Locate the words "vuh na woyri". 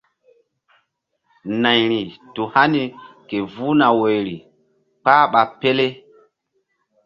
3.53-4.37